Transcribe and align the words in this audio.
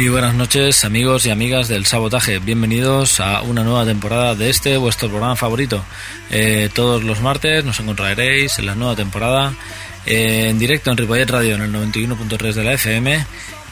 Muy 0.00 0.08
buenas 0.08 0.34
noches 0.34 0.86
amigos 0.86 1.26
y 1.26 1.30
amigas 1.30 1.68
del 1.68 1.84
Sabotaje, 1.84 2.38
bienvenidos 2.38 3.20
a 3.20 3.42
una 3.42 3.64
nueva 3.64 3.84
temporada 3.84 4.34
de 4.34 4.48
este 4.48 4.78
vuestro 4.78 5.10
programa 5.10 5.36
favorito. 5.36 5.84
Eh, 6.30 6.70
todos 6.74 7.04
los 7.04 7.20
martes 7.20 7.66
nos 7.66 7.80
encontraréis 7.80 8.58
en 8.58 8.64
la 8.64 8.74
nueva 8.74 8.96
temporada 8.96 9.52
eh, 10.06 10.48
en 10.48 10.58
directo 10.58 10.90
en 10.90 10.96
Ripollet 10.96 11.28
Radio 11.28 11.54
en 11.54 11.60
el 11.60 11.72
91.3 11.74 12.54
de 12.54 12.64
la 12.64 12.72
FM 12.72 13.26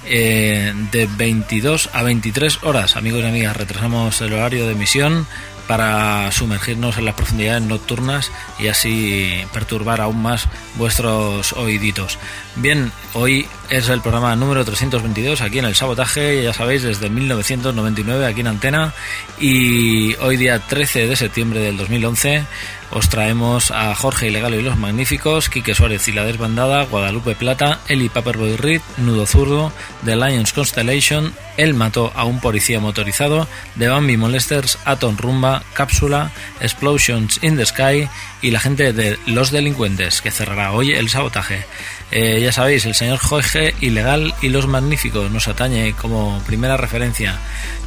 eh, 0.05 0.75
de 0.93 1.09
22 1.17 1.89
a 1.95 2.03
23 2.03 2.63
horas. 2.63 2.97
Amigos 2.97 3.23
y 3.23 3.27
amigas, 3.27 3.57
retrasamos 3.57 4.21
el 4.21 4.35
horario 4.35 4.67
de 4.67 4.73
emisión 4.73 5.27
para 5.69 6.33
sumergirnos 6.33 6.97
en 6.99 7.05
las 7.05 7.15
profundidades 7.15 7.63
nocturnas 7.63 8.33
y 8.59 8.69
así 8.69 9.45
perturbar 9.53 10.01
aún 10.01 10.23
más 10.23 10.49
vuestros 10.77 11.53
oíditos. 11.53 12.19
Bien, 12.57 12.91
hoy 13.13 13.47
es 13.69 13.89
el 13.91 14.01
programa 14.01 14.35
número 14.35 14.65
322 14.65 15.43
aquí 15.43 15.59
en 15.59 15.67
el 15.67 15.75
Sabotaje, 15.75 16.43
ya 16.43 16.55
sabéis, 16.55 16.83
desde 16.83 17.11
1999 17.11 18.27
aquí 18.27 18.41
en 18.41 18.47
Antena 18.49 18.95
y 19.39 20.15
hoy 20.17 20.39
día 20.39 20.59
13 20.59 21.07
de 21.07 21.17
septiembre 21.17 21.61
del 21.61 21.77
2011 21.77 22.45
os 22.91 23.09
traemos 23.09 23.71
a 23.71 23.95
Jorge 23.95 24.29
Ilegal 24.29 24.55
y 24.55 24.63
los 24.63 24.77
Magníficos, 24.77 25.49
Quique 25.49 25.75
Suárez 25.75 26.09
y 26.09 26.13
la 26.13 26.25
Desbandada, 26.25 26.85
Guadalupe 26.85 27.35
Plata, 27.35 27.81
Eli 27.89 28.09
Paperboy 28.09 28.57
Reed, 28.57 28.81
Nudo 28.97 29.27
Zurdo, 29.27 29.73
The 30.05 30.17
Lions 30.17 30.53
Constellation, 30.53 31.35
Él 31.57 31.75
mató 31.75 32.13
a 32.15 32.25
un 32.25 32.41
policía 32.41 32.81
motorizado, 32.81 33.47
The 33.79 33.89
Bambi 33.89 34.17
Molesters, 34.17 34.79
Atom 34.85 35.17
Rumba, 35.17 35.63
Cápsula, 35.75 36.31
Explosions 36.61 37.41
in 37.43 37.57
the 37.57 37.67
Sky 37.67 38.09
y 38.43 38.51
la 38.51 38.61
gente 38.61 38.93
de 38.93 39.19
Los 39.27 39.51
Delincuentes, 39.51 40.23
que 40.23 40.31
cerrará 40.31 40.73
hoy 40.73 40.93
el 40.93 41.09
sabotaje. 41.09 41.67
Eh, 42.11 42.41
ya 42.43 42.53
sabéis, 42.53 42.87
el 42.87 42.95
señor 42.95 43.19
Jorge 43.19 43.75
Ilegal 43.81 44.35
y 44.41 44.49
los 44.49 44.67
Magníficos 44.67 45.31
nos 45.31 45.47
atañe 45.47 45.93
como 45.93 46.41
primera 46.47 46.77
referencia. 46.77 47.39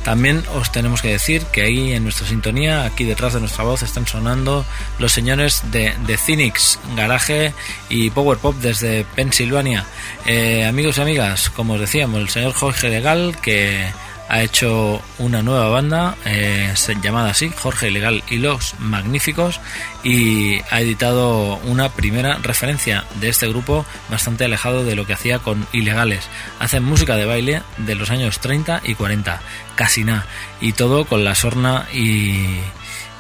También 0.04 0.44
os 0.56 0.72
tenemos 0.72 1.02
que 1.02 1.10
decir 1.10 1.44
que 1.52 1.62
ahí 1.62 1.94
en 1.94 2.04
nuestra 2.04 2.28
sintonía, 2.28 2.86
aquí 2.86 3.04
detrás 3.04 3.34
de 3.34 3.40
nuestra 3.40 3.64
voz, 3.64 3.84
están 3.84 4.08
sonando 4.08 4.66
los 5.00 5.12
señores 5.12 5.64
de, 5.72 5.94
de 6.06 6.18
Cynics, 6.18 6.80
Garage 6.96 7.54
y 7.90 8.10
Power 8.12 8.38
Pop 8.38 8.56
desde 8.62 9.06
Pensilvania. 9.16 9.86
Eh, 10.26 10.66
amigos 10.66 10.98
y 10.98 11.02
amigas, 11.02 11.50
como 11.50 11.74
os 11.74 11.80
decíamos, 11.80 12.20
el 12.20 12.30
señor 12.30 12.54
Jorge 12.54 12.90
Legal, 12.90 13.36
que 13.42 13.92
ha 14.32 14.44
hecho 14.44 15.02
una 15.20 15.42
nueva 15.44 15.68
banda 15.68 16.16
eh, 16.24 16.74
llamada 17.04 17.32
así, 17.32 17.50
Jorge 17.50 17.90
Ilegal 17.90 18.24
y 18.30 18.38
los 18.38 18.80
Magníficos, 18.80 19.60
y 20.06 20.62
ha 20.72 20.80
editado 20.80 21.58
una 21.66 21.90
primera 21.90 22.38
referencia 22.42 23.04
de 23.20 23.28
este 23.28 23.50
grupo 23.50 23.86
bastante 24.10 24.46
alejado 24.46 24.86
de 24.86 24.96
lo 24.96 25.06
que 25.06 25.12
hacía 25.12 25.40
con 25.40 25.68
Ilegales. 25.74 26.30
Hacen 26.60 26.82
música 26.82 27.18
de 27.18 27.26
baile 27.26 27.62
de 27.80 27.96
los 27.96 28.10
años 28.10 28.40
30 28.40 28.84
y 28.86 28.96
40, 28.96 29.42
casi 29.76 30.06
nada, 30.06 30.26
y 30.62 30.72
todo 30.72 31.04
con 31.04 31.26
la 31.26 31.36
sorna 31.36 31.88
y, 31.94 32.56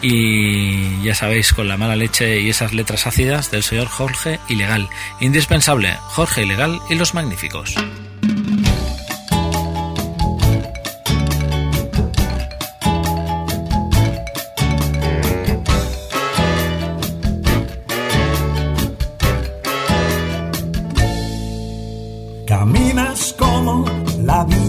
y 0.01 1.03
ya 1.03 1.13
sabéis, 1.13 1.51
con 1.51 1.67
la 1.67 1.75
mala 1.75 1.97
leche 1.97 2.39
y 2.39 2.49
esas 2.49 2.71
letras 2.71 3.05
ácidas 3.05 3.51
del 3.51 3.63
señor 3.63 3.87
Jorge 3.87 4.39
Ilegal. 4.47 4.87
Indispensable, 5.19 5.97
Jorge 6.03 6.43
Ilegal 6.43 6.79
y 6.89 6.95
los 6.95 7.13
Magníficos. 7.13 7.75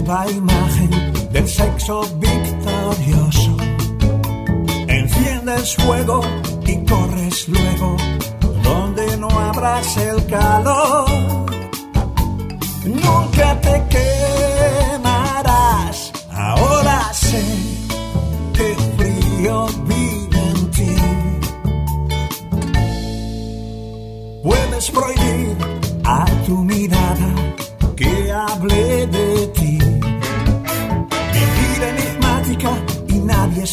Viva 0.03 0.25
imagen 0.29 0.91
del 1.31 1.47
sexo 1.47 2.01
victorioso. 2.19 3.55
Enciendes 4.87 5.75
fuego 5.75 6.21
y 6.65 6.85
corres 6.85 7.47
luego 7.47 7.95
donde 8.63 9.17
no 9.17 9.29
habrás 9.29 9.97
el 9.97 10.25
calor. 10.25 11.09
Nunca 12.85 13.61
te 13.61 13.83
quemarás, 14.93 16.11
ahora 16.31 17.13
sé 17.13 17.43
que 18.53 18.75
frío 18.97 19.67
vive 19.85 20.41
en 20.49 20.71
ti. 20.71 20.95
Puedes 24.43 24.91
prohibir 24.91 25.57
a 26.03 26.25
tu 26.45 26.57
mirada 26.63 27.29
que 27.95 28.31
hable 28.31 28.82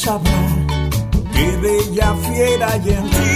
sabrá 0.04 0.42
qué 1.32 1.46
bella 1.64 2.14
fiera 2.26 2.66
hay 2.72 2.88
en 2.98 3.06
ti. 3.16 3.32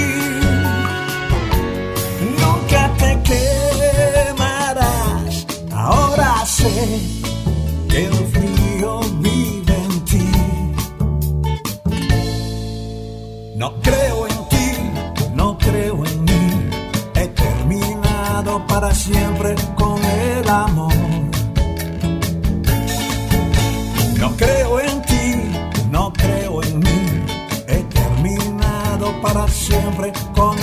Nunca 2.41 2.81
te 3.01 3.11
quemarás, 4.29 5.33
ahora 5.73 6.31
sé 6.47 6.77
que 7.91 7.99
el 8.07 8.17
frío 8.35 8.91
vive 9.27 9.77
en 9.89 9.95
ti. 10.11 10.29
No 13.57 13.69
creo 13.87 14.17
en 14.33 14.39
ti, 14.53 14.69
no 15.35 15.59
creo 15.59 15.97
en 16.07 16.25
mí, 16.25 16.45
he 17.21 17.27
terminado 17.43 18.67
para 18.67 18.95
siempre 18.95 19.55
con 19.77 20.03
el 20.03 20.49
amor. 20.49 20.94
Siempre 29.85 30.13
con 30.35 30.54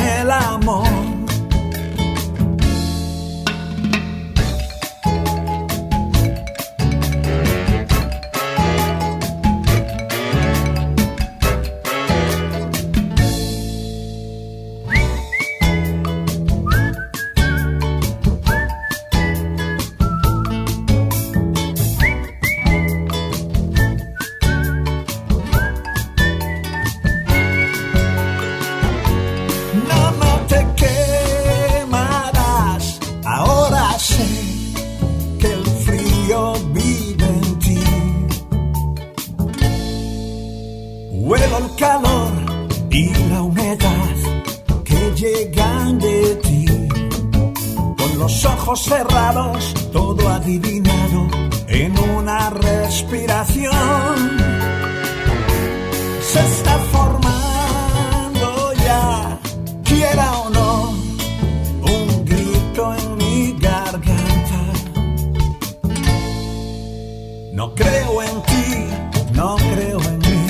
No 67.61 67.75
creo 67.75 68.23
en 68.23 68.41
ti, 68.41 68.87
no 69.33 69.55
creo 69.55 70.01
en 70.01 70.17
mí. 70.17 70.47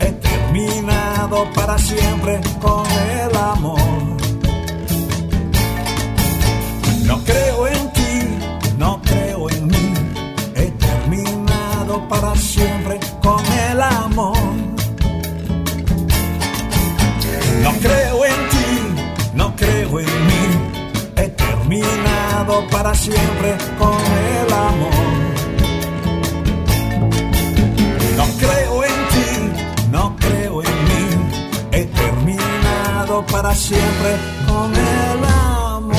He 0.00 0.12
terminado 0.12 1.50
para 1.54 1.78
siempre 1.78 2.40
con 2.60 2.84
el 2.90 3.34
amor. 3.34 3.78
No 7.06 7.24
creo 7.24 7.68
en 7.68 7.92
ti, 7.92 8.12
no 8.76 9.00
creo 9.00 9.48
en 9.48 9.66
mí. 9.68 9.94
He 10.54 10.70
terminado 10.72 12.06
para 12.08 12.34
siempre 12.34 13.00
con 13.22 13.42
el 13.70 13.80
amor. 13.80 14.36
No 17.62 17.72
creo 17.80 18.24
en 18.26 18.48
ti, 18.50 19.32
no 19.34 19.56
creo 19.56 20.00
en 20.00 20.26
mí 20.26 20.31
terminado 22.42 22.68
para 22.70 22.94
siempre 22.94 23.56
con 23.78 23.98
el 24.00 24.52
amor. 24.52 24.92
No 28.16 28.24
creo 28.38 28.84
en 28.84 29.08
ti, 29.12 29.90
no 29.90 30.16
creo 30.16 30.62
en 30.62 30.84
mí, 30.84 31.48
he 31.72 31.84
terminado 31.84 33.24
para 33.26 33.54
siempre 33.54 34.16
con 34.46 34.72
el 34.74 35.24
amor. 35.24 35.98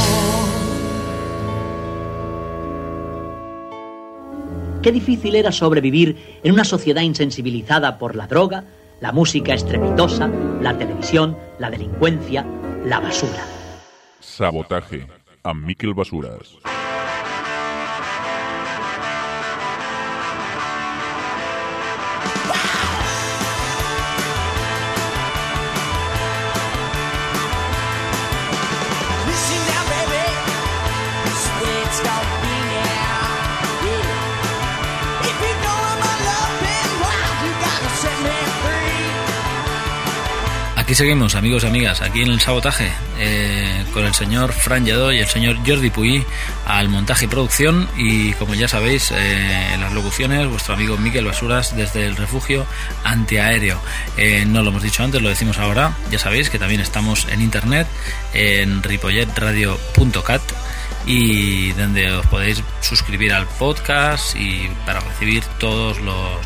Qué 4.82 4.92
difícil 4.92 5.36
era 5.36 5.52
sobrevivir 5.52 6.40
en 6.44 6.54
una 6.54 6.66
sociedad 6.66 7.02
insensibilizada 7.02 7.98
por 7.98 8.16
la 8.16 8.28
droga, 8.28 8.66
la 9.00 9.12
música 9.12 9.54
estrepitosa, 9.54 10.30
la 10.62 10.78
televisión, 10.78 11.38
la 11.60 11.70
delincuencia, 11.70 12.46
la 12.86 13.00
basura. 13.00 13.46
Sabotaje. 14.20 15.23
A 15.46 15.54
Miquel 15.54 15.94
Basuras. 15.94 16.73
Aquí 40.94 41.00
seguimos, 41.00 41.34
amigos 41.34 41.64
y 41.64 41.66
amigas, 41.66 42.02
aquí 42.04 42.22
en 42.22 42.30
el 42.30 42.40
sabotaje, 42.40 42.92
eh, 43.18 43.84
con 43.94 44.06
el 44.06 44.14
señor 44.14 44.54
Fran 44.54 44.86
Lledó 44.86 45.12
y 45.12 45.18
el 45.18 45.28
señor 45.28 45.58
Jordi 45.66 45.90
Puy 45.90 46.24
al 46.68 46.88
montaje 46.88 47.26
y 47.26 47.28
producción. 47.28 47.90
Y 47.98 48.34
como 48.34 48.54
ya 48.54 48.68
sabéis, 48.68 49.10
eh, 49.10 49.74
en 49.74 49.82
las 49.82 49.92
locuciones, 49.92 50.48
vuestro 50.48 50.76
amigo 50.76 50.96
Miquel 50.98 51.26
Basuras 51.26 51.76
desde 51.76 52.06
el 52.06 52.16
refugio 52.16 52.68
antiaéreo. 53.04 53.80
Eh, 54.18 54.46
no 54.46 54.62
lo 54.62 54.70
hemos 54.70 54.84
dicho 54.84 55.04
antes, 55.04 55.20
lo 55.20 55.30
decimos 55.30 55.58
ahora. 55.58 55.98
Ya 56.12 56.20
sabéis 56.20 56.52
que 56.52 56.60
también 56.60 56.80
estamos 56.80 57.28
en 57.32 57.42
internet, 57.42 57.88
en 58.36 58.84
ripolletradio.cat 58.84 60.44
y 61.08 61.72
donde 61.72 62.12
os 62.12 62.28
podéis 62.28 62.62
suscribir 62.82 63.34
al 63.34 63.48
podcast 63.48 64.36
y 64.36 64.70
para 64.86 65.00
recibir 65.00 65.44
todos 65.58 66.00
los 66.02 66.46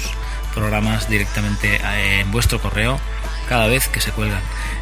programas 0.54 1.10
directamente 1.10 1.82
eh, 1.84 2.22
en 2.22 2.32
vuestro 2.32 2.62
correo 2.62 2.98
cada 3.48 3.68
vez 3.68 3.88
que 3.88 4.02
se 4.02 4.12
cuelgan. 4.12 4.42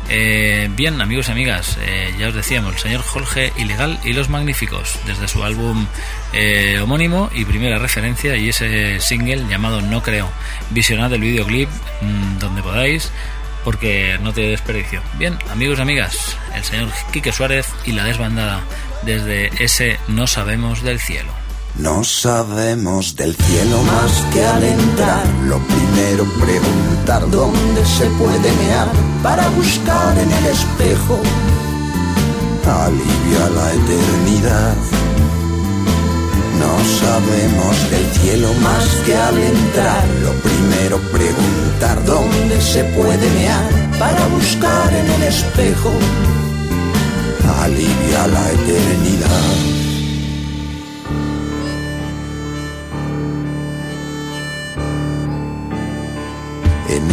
Eh, 0.10 0.70
bien, 0.72 1.02
amigos 1.02 1.30
y 1.30 1.32
amigas, 1.32 1.78
eh, 1.82 2.14
ya 2.18 2.28
os 2.28 2.34
decíamos, 2.34 2.74
el 2.74 2.80
señor 2.80 3.02
Jorge 3.02 3.52
Ilegal 3.58 4.00
y 4.04 4.14
los 4.14 4.30
Magníficos, 4.30 5.00
desde 5.06 5.28
su 5.28 5.44
álbum 5.44 5.88
eh, 6.34 6.80
homónimo 6.82 7.30
y 7.34 7.46
primera 7.46 7.80
referencia, 7.80 8.36
y 8.36 8.50
ese 8.50 9.00
single 9.00 9.48
llamado 9.50 9.82
No 9.82 10.04
Creo. 10.04 10.30
Visionad 10.70 11.14
el 11.14 11.22
videoclip 11.22 11.70
mm, 12.02 12.40
donde 12.40 12.62
podáis, 12.62 13.12
porque 13.64 14.18
no 14.22 14.34
tiene 14.34 14.52
desperdicio. 14.52 15.02
Bien, 15.18 15.38
amigos 15.50 15.80
y 15.80 15.82
amigas, 15.82 16.38
el 16.56 16.64
señor 16.64 16.90
Quique 17.12 17.32
Suárez 17.32 17.68
y 17.86 17.94
la 17.94 18.04
desbandada, 18.04 18.62
desde 19.04 19.52
ese 19.64 20.00
No 20.08 20.28
Sabemos 20.28 20.84
del 20.84 21.00
Cielo. 21.00 21.45
No 21.78 22.04
sabemos 22.04 23.16
del 23.16 23.36
cielo 23.36 23.82
más 23.84 24.12
que 24.34 24.46
al 24.46 24.64
entrar. 24.64 25.28
Lo 25.46 25.60
primero 25.60 26.24
preguntar 26.40 27.30
dónde 27.30 27.86
se 27.86 28.06
puede 28.12 28.52
mear 28.64 28.88
para 29.22 29.50
buscar 29.50 30.18
en 30.18 30.32
el 30.32 30.46
espejo 30.46 31.20
alivia 32.66 33.50
la 33.50 33.74
eternidad. 33.74 34.76
No 36.60 36.74
sabemos 37.00 37.92
del 37.92 38.06
cielo 38.22 38.54
más 38.64 38.86
que 39.06 39.16
al 39.16 39.38
entrar. 39.38 40.08
Lo 40.24 40.32
primero 40.42 40.98
preguntar 41.12 42.04
dónde 42.06 42.62
se 42.62 42.84
puede 42.86 43.30
mear 43.32 43.70
para 44.00 44.26
buscar 44.28 44.94
en 44.94 45.12
el 45.12 45.24
espejo 45.24 45.92
alivia 47.62 48.28
la 48.28 48.52
eternidad. 48.52 49.85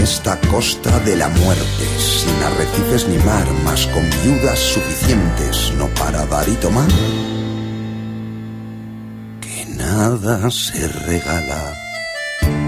Esta 0.02 0.36
costa 0.50 0.98
de 1.00 1.16
la 1.16 1.28
muerte, 1.28 1.84
sin 1.98 2.34
arrecifes 2.42 3.08
ni 3.08 3.18
mar, 3.18 3.46
más 3.64 3.86
con 3.86 4.02
viudas 4.22 4.58
suficientes, 4.58 5.72
no 5.78 5.86
para 5.94 6.26
dar 6.26 6.48
y 6.48 6.54
tomar, 6.56 6.88
que 9.40 9.64
nada 9.76 10.50
se 10.50 10.88
regala, 10.88 11.74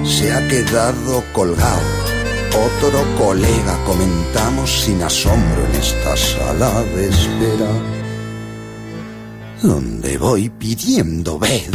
se 0.05 0.33
ha 0.33 0.47
quedado 0.47 1.25
colgado. 1.33 1.83
Otro 2.51 3.05
colega 3.19 3.85
comentamos 3.85 4.85
sin 4.85 5.03
asombro 5.03 5.67
en 5.67 5.75
esta 5.75 6.17
sala 6.17 6.83
de 6.95 7.09
espera, 7.09 7.71
donde 9.61 10.19
voy 10.19 10.51
pidiendo 10.51 11.39
ved. 11.39 11.69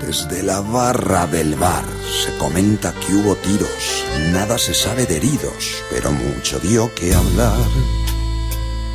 Desde 0.00 0.42
la 0.42 0.60
barra 0.60 1.26
del 1.26 1.54
bar 1.54 1.84
se 2.24 2.36
comenta 2.38 2.92
que 2.92 3.14
hubo 3.14 3.36
tiros, 3.36 4.04
nada 4.32 4.58
se 4.58 4.74
sabe 4.74 5.06
de 5.06 5.18
heridos, 5.18 5.84
pero 5.90 6.10
mucho 6.10 6.58
dio 6.58 6.92
que 6.94 7.14
hablar. 7.14 7.58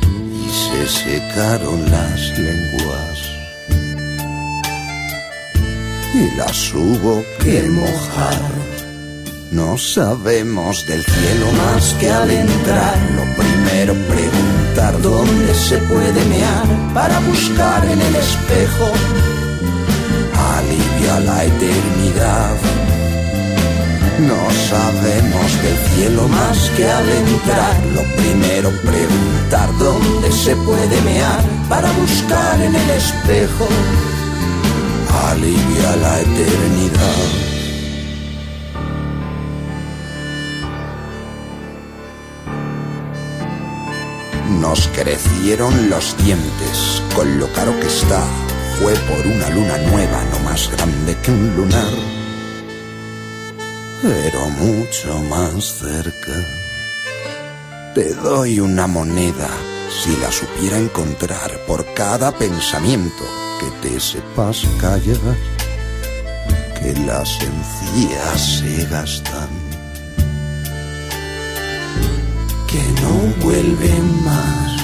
Y 0.02 0.50
se 0.50 0.88
secaron 0.88 1.90
las 1.90 2.38
lenguas 2.38 3.36
y 6.14 6.36
las 6.36 6.74
hubo 6.74 7.24
que 7.42 7.62
mojar. 7.62 8.40
No 9.52 9.78
sabemos 9.78 10.86
del 10.86 11.04
cielo 11.04 11.52
más 11.52 11.94
que 11.94 12.10
al 12.10 12.30
entrar. 12.30 12.98
Lo 13.12 13.24
primero 13.42 13.94
preguntar 14.08 15.00
dónde 15.00 15.54
se 15.54 15.78
puede 15.78 16.24
mear 16.24 16.94
para 16.94 17.20
buscar 17.20 17.84
en 17.84 18.00
el 18.00 18.16
espejo 18.16 18.92
la 21.20 21.44
eternidad. 21.44 22.56
No 24.18 24.50
sabemos 24.50 25.62
del 25.62 25.78
cielo 25.94 26.28
más 26.28 26.70
que 26.76 26.90
al 26.90 27.08
entrar. 27.08 27.84
Lo 27.94 28.02
primero 28.16 28.70
preguntar 28.82 29.68
dónde 29.78 30.32
se 30.32 30.56
puede 30.56 31.00
mear 31.02 31.42
para 31.68 31.90
buscar 31.92 32.60
en 32.60 32.74
el 32.74 32.90
espejo. 32.90 33.68
Alivia 35.30 35.96
la 35.96 36.20
eternidad. 36.20 37.46
Nos 44.60 44.88
crecieron 44.88 45.90
los 45.90 46.16
dientes 46.18 47.02
con 47.14 47.38
lo 47.38 47.52
caro 47.52 47.78
que 47.80 47.86
está 47.86 48.22
fue 48.80 48.92
por 49.08 49.26
una 49.26 49.48
luna 49.50 49.78
nueva, 49.90 50.22
más 50.56 50.70
grande 50.70 51.14
que 51.22 51.30
un 51.30 51.54
lunar, 51.54 51.92
pero 54.00 54.48
mucho 54.48 55.18
más 55.28 55.62
cerca. 55.80 56.32
Te 57.94 58.14
doy 58.14 58.60
una 58.60 58.86
moneda 58.86 59.50
si 59.90 60.16
la 60.16 60.32
supiera 60.32 60.78
encontrar 60.78 61.50
por 61.66 61.84
cada 61.92 62.32
pensamiento 62.32 63.24
que 63.60 63.68
te 63.86 64.00
sepas 64.00 64.64
callar, 64.80 65.36
que 66.80 66.94
las 67.04 67.38
encías 67.42 68.40
se 68.58 68.86
gastan, 68.86 69.50
que 72.66 72.82
no 73.02 73.44
vuelven 73.44 74.24
más. 74.24 74.75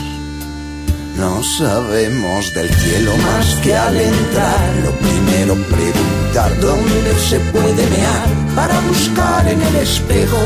No 1.22 1.40
sabemos 1.40 2.52
del 2.52 2.68
cielo 2.68 3.16
más 3.18 3.54
que 3.62 3.76
al 3.76 3.96
entrar. 3.96 4.74
Lo 4.82 4.90
primero 5.06 5.54
preguntar 5.68 6.50
dónde 6.60 7.14
se 7.16 7.38
puede 7.54 7.86
mear 7.90 8.26
para 8.56 8.80
buscar 8.80 9.46
en 9.46 9.62
el 9.62 9.76
espejo 9.76 10.42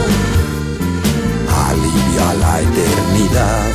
alivia 1.70 2.26
la 2.42 2.60
eternidad. 2.60 3.70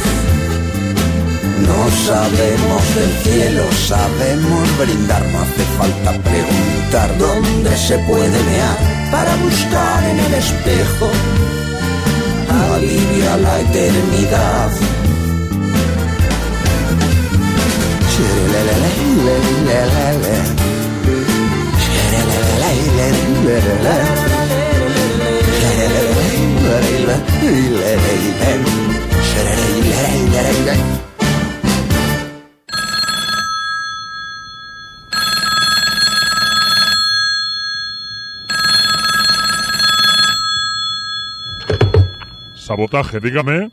No 1.67 1.81
sabemos 2.05 2.84
del 2.96 3.12
cielo, 3.24 3.63
sabemos 3.88 4.77
brindar, 4.77 5.25
no 5.31 5.39
hace 5.41 5.65
falta 5.79 6.12
preguntar 6.29 7.17
dónde 7.17 7.77
se 7.77 7.98
puede 8.10 8.43
mear 8.51 8.77
para 9.12 9.36
buscar 9.38 10.03
en 10.03 10.20
el 10.20 10.34
espejo 10.36 11.10
alivia 12.75 13.38
la 13.38 13.60
eternidad. 13.60 15.00
Sabotaje, 42.72 43.20
dígame. 43.20 43.70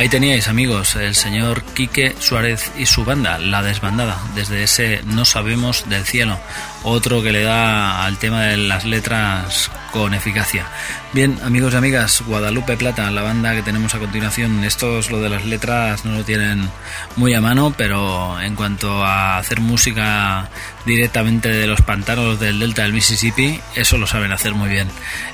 Ahí 0.00 0.08
teníais 0.08 0.48
amigos, 0.48 0.96
el 0.96 1.14
señor 1.14 1.62
Quique 1.74 2.16
Suárez 2.18 2.72
y 2.78 2.86
su 2.86 3.04
banda, 3.04 3.36
La 3.36 3.62
Desbandada, 3.62 4.18
desde 4.34 4.62
ese 4.62 5.02
No 5.04 5.26
Sabemos 5.26 5.90
del 5.90 6.06
Cielo, 6.06 6.38
otro 6.84 7.22
que 7.22 7.32
le 7.32 7.42
da 7.42 8.02
al 8.06 8.16
tema 8.16 8.44
de 8.44 8.56
las 8.56 8.86
letras 8.86 9.70
con 9.92 10.14
eficacia. 10.14 10.64
Bien, 11.12 11.38
amigos 11.44 11.74
y 11.74 11.76
amigas, 11.76 12.22
Guadalupe 12.26 12.78
Plata, 12.78 13.10
la 13.10 13.20
banda 13.20 13.54
que 13.54 13.60
tenemos 13.60 13.94
a 13.94 13.98
continuación, 13.98 14.64
estos 14.64 15.10
lo 15.10 15.20
de 15.20 15.28
las 15.28 15.44
letras 15.44 16.06
no 16.06 16.12
lo 16.12 16.24
tienen 16.24 16.70
muy 17.16 17.34
a 17.34 17.42
mano, 17.42 17.74
pero 17.76 18.40
en 18.40 18.56
cuanto 18.56 19.04
a 19.04 19.36
hacer 19.36 19.60
música 19.60 20.48
directamente 20.86 21.50
de 21.50 21.66
los 21.66 21.82
pantanos 21.82 22.40
del 22.40 22.58
delta 22.58 22.84
del 22.84 22.94
Mississippi, 22.94 23.60
eso 23.74 23.98
lo 23.98 24.06
saben 24.06 24.32
hacer 24.32 24.54
muy 24.54 24.70
bien. 24.70 24.88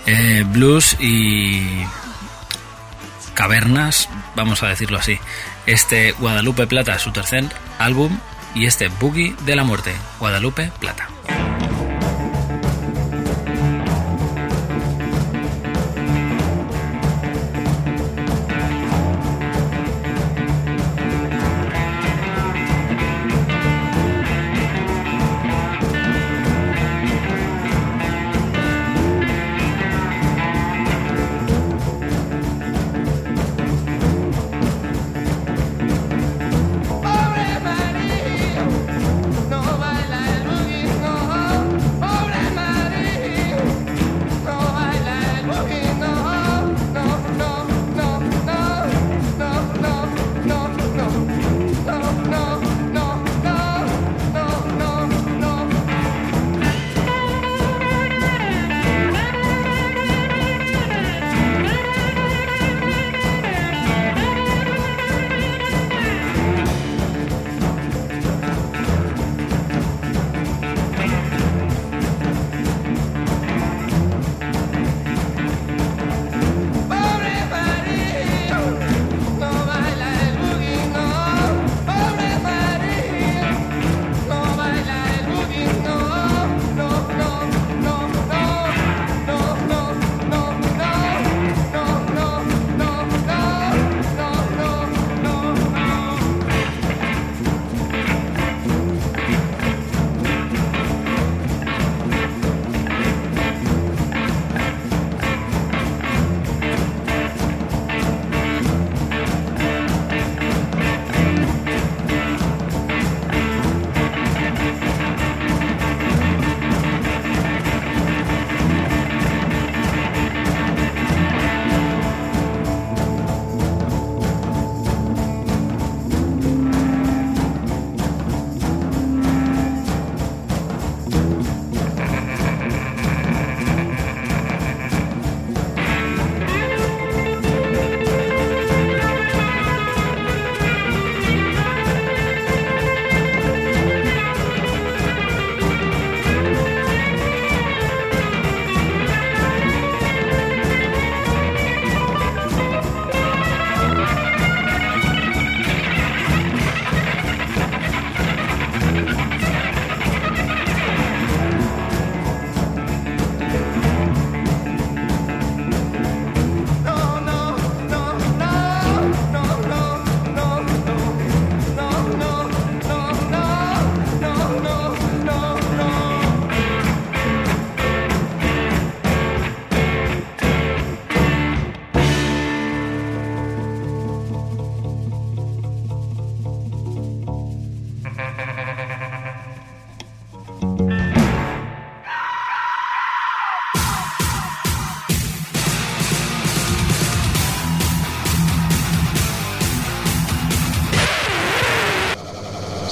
Eh, 0.06 0.44
blues 0.44 0.96
y 0.98 1.84
cavernas, 3.36 4.08
vamos 4.34 4.64
a 4.64 4.68
decirlo 4.68 4.98
así. 4.98 5.20
Este 5.66 6.10
Guadalupe 6.12 6.66
Plata 6.66 6.98
su 6.98 7.12
tercer 7.12 7.44
álbum 7.78 8.18
y 8.54 8.66
este 8.66 8.88
Boogie 8.88 9.36
de 9.44 9.54
la 9.54 9.62
Muerte, 9.62 9.94
Guadalupe 10.18 10.72
Plata. 10.80 11.08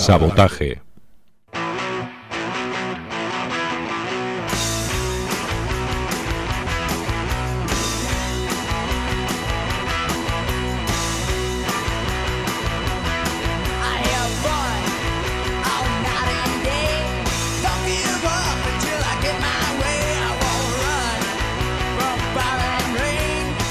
Sabotaje. 0.05 0.83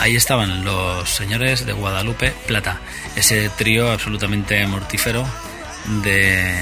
Ahí 0.02 0.16
estaban 0.16 0.66
los 0.66 1.08
señores 1.08 1.68
de 1.68 1.74
Guadalupe 1.74 2.34
Plata, 2.48 2.82
ese 3.16 3.50
trío 3.50 3.92
absolutamente 3.92 4.66
mortífero 4.66 5.28
de, 6.04 6.54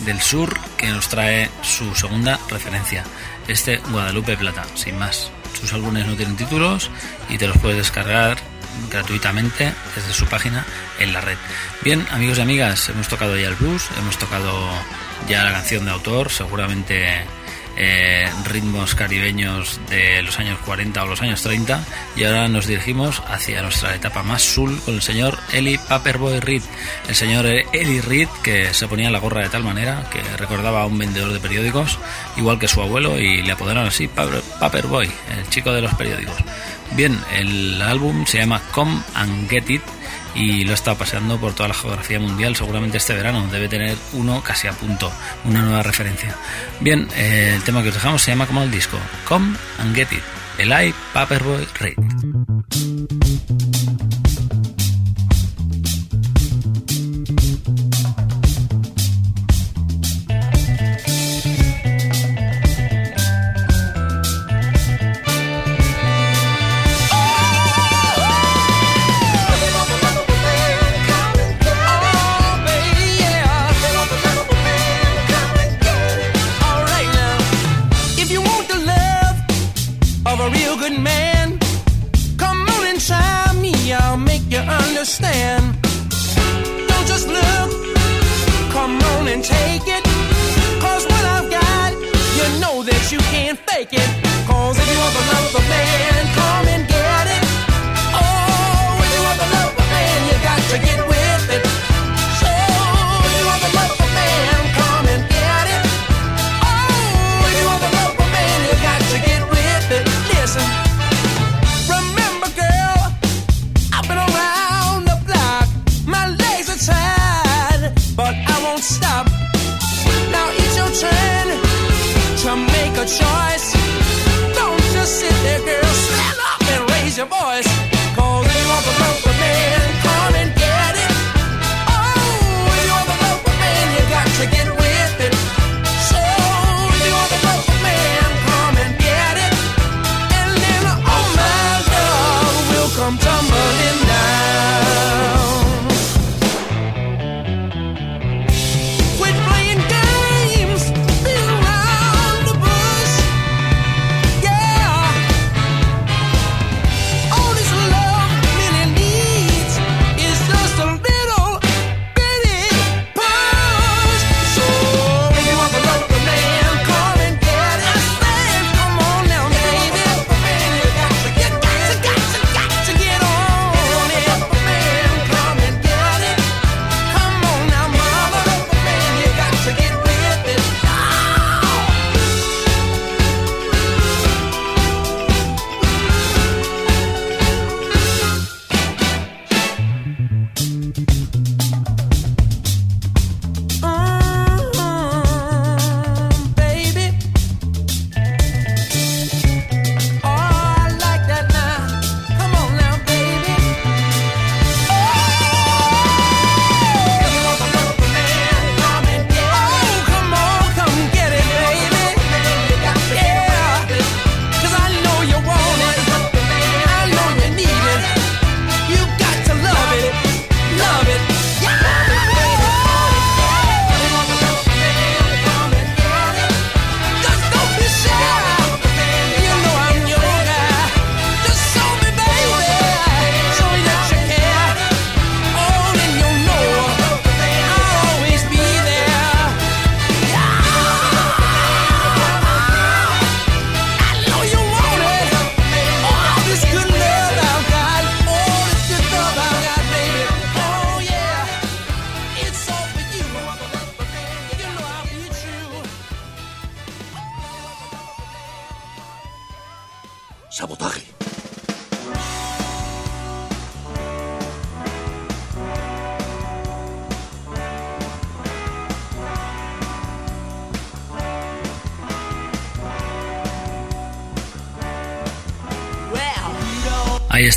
del 0.00 0.20
Sur 0.20 0.58
que 0.76 0.88
nos 0.88 1.08
trae 1.08 1.50
su 1.62 1.94
segunda 1.94 2.38
referencia, 2.50 3.04
este 3.48 3.78
Guadalupe 3.78 4.36
Plata, 4.36 4.64
sin 4.74 4.98
más. 4.98 5.30
Sus 5.60 5.72
álbumes 5.72 6.06
no 6.06 6.16
tienen 6.16 6.36
títulos 6.36 6.90
y 7.28 7.38
te 7.38 7.46
los 7.46 7.58
puedes 7.58 7.76
descargar 7.76 8.38
gratuitamente 8.90 9.72
desde 9.94 10.12
su 10.12 10.26
página 10.26 10.64
en 10.98 11.12
la 11.12 11.20
red. 11.20 11.36
Bien, 11.82 12.06
amigos 12.10 12.38
y 12.38 12.42
amigas, 12.42 12.88
hemos 12.88 13.08
tocado 13.08 13.36
ya 13.36 13.48
el 13.48 13.54
blues, 13.54 13.88
hemos 13.98 14.18
tocado 14.18 14.70
ya 15.28 15.44
la 15.44 15.52
canción 15.52 15.84
de 15.84 15.90
autor, 15.90 16.30
seguramente 16.30 17.24
eh, 17.76 18.28
ritmos 18.44 18.94
caribeños 18.94 19.80
de 19.88 20.22
los 20.22 20.38
años 20.38 20.58
40 20.64 21.02
o 21.02 21.06
los 21.06 21.22
años 21.22 21.42
30 21.42 21.84
y 22.16 22.24
ahora 22.24 22.48
nos 22.48 22.66
dirigimos 22.66 23.22
hacia 23.28 23.62
nuestra 23.62 23.94
etapa 23.94 24.22
más 24.22 24.42
sul 24.42 24.80
con 24.84 24.94
el 24.94 25.02
señor 25.02 25.38
Eli 25.52 25.78
Paperboy 25.78 26.40
Reed. 26.40 26.62
El 27.08 27.14
señor 27.14 27.46
Eli 27.46 28.00
Reed 28.00 28.28
que 28.42 28.74
se 28.74 28.88
ponía 28.88 29.10
la 29.10 29.18
gorra 29.18 29.42
de 29.42 29.48
tal 29.48 29.64
manera 29.64 30.08
que 30.10 30.22
recordaba 30.36 30.82
a 30.82 30.86
un 30.86 30.98
vendedor 30.98 31.32
de 31.32 31.40
periódicos, 31.40 31.98
igual 32.36 32.58
que 32.58 32.68
su 32.68 32.82
abuelo 32.82 33.18
y 33.18 33.42
le 33.42 33.52
apodaron 33.52 33.86
así 33.86 34.08
Paperboy, 34.08 35.10
el 35.38 35.48
chico 35.48 35.72
de 35.72 35.82
los 35.82 35.94
periódicos. 35.94 36.36
Bien, 36.94 37.18
el 37.32 37.80
álbum 37.80 38.26
se 38.26 38.38
llama 38.38 38.60
Come 38.72 39.00
and 39.14 39.48
Get 39.48 39.70
It 39.70 39.82
y 40.34 40.64
lo 40.64 40.74
está 40.74 40.94
pasando 40.94 41.38
por 41.38 41.54
toda 41.54 41.68
la 41.68 41.74
geografía 41.74 42.18
mundial. 42.18 42.56
Seguramente 42.56 42.98
este 42.98 43.14
verano 43.14 43.46
debe 43.50 43.68
tener 43.68 43.96
uno 44.12 44.42
casi 44.42 44.68
a 44.68 44.72
punto, 44.72 45.12
una 45.44 45.62
nueva 45.62 45.82
referencia. 45.82 46.36
Bien, 46.80 47.08
eh, 47.16 47.52
el 47.54 47.62
tema 47.62 47.82
que 47.82 47.88
os 47.88 47.94
dejamos 47.94 48.22
se 48.22 48.30
llama 48.30 48.46
como 48.46 48.62
el 48.62 48.70
disco: 48.70 48.98
Come 49.26 49.56
and 49.78 49.94
Get 49.94 50.12
It, 50.12 50.22
Eli 50.58 50.94
Paperboy 51.12 51.66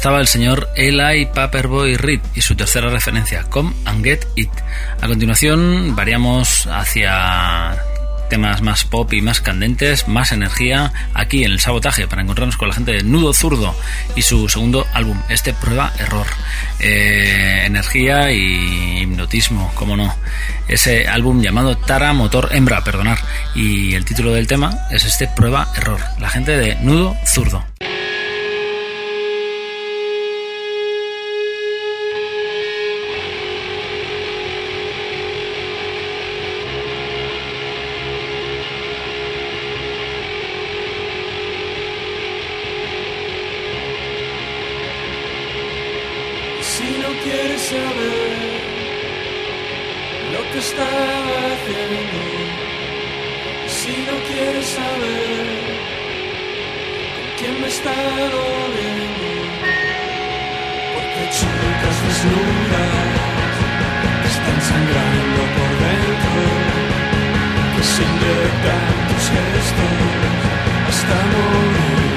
estaba 0.06 0.22
el 0.22 0.28
señor 0.28 0.70
Eli 0.76 1.26
Paperboy 1.26 1.98
Reed 1.98 2.20
y 2.36 2.42
su 2.42 2.54
tercera 2.54 2.92
referencia, 2.92 3.42
Come 3.50 3.74
and 3.86 4.04
Get 4.04 4.28
It. 4.36 4.52
A 5.02 5.08
continuación 5.08 5.96
variamos 5.96 6.68
hacia 6.68 7.76
temas 8.30 8.62
más 8.62 8.86
pop 8.86 9.12
y 9.14 9.24
más 9.24 9.42
candentes, 9.42 10.08
más 10.08 10.32
energía, 10.32 10.94
aquí 11.16 11.44
en 11.44 11.54
el 11.54 11.60
sabotaje 11.60 12.08
para 12.08 12.22
encontrarnos 12.22 12.56
con 12.56 12.68
la 12.68 12.76
gente 12.76 12.92
de 12.92 13.02
Nudo 13.02 13.34
Zurdo 13.34 13.76
y 14.16 14.22
su 14.22 14.48
segundo 14.48 14.86
álbum, 14.94 15.20
este 15.30 15.54
Prueba 15.54 15.92
Error. 15.98 16.28
Eh, 16.80 17.64
energía 17.66 18.32
y 18.32 19.02
hipnotismo, 19.02 19.72
como 19.74 19.98
no. 19.98 20.16
Ese 20.68 21.08
álbum 21.08 21.42
llamado 21.42 21.78
Tara 21.78 22.14
Motor 22.14 22.50
Hembra, 22.52 22.84
perdonar. 22.84 23.18
Y 23.56 23.96
el 23.96 24.06
título 24.06 24.34
del 24.34 24.46
tema 24.46 24.72
es 24.92 25.04
este 25.04 25.28
Prueba 25.28 25.68
Error, 25.76 26.00
la 26.20 26.30
gente 26.30 26.56
de 26.56 26.76
Nudo 26.76 27.18
Zurdo. 27.26 27.66
Se 67.96 68.04
inyectan 68.04 69.08
tus 69.08 69.30
gestos 69.30 69.96
hasta 70.88 71.16
morir. 71.32 72.15